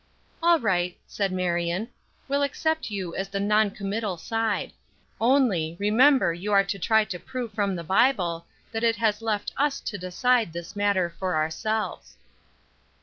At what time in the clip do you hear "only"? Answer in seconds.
5.19-5.75